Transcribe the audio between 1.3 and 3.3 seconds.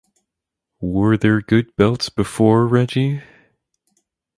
good belts before Reggie?